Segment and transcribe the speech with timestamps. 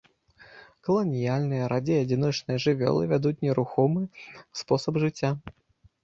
[0.85, 4.01] Каланіяльныя, радзей адзіночныя жывёлы, вядуць нерухомы
[4.63, 5.29] спосаб жыцця.